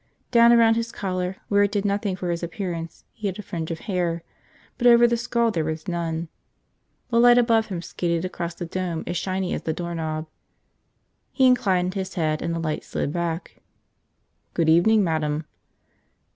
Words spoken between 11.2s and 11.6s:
He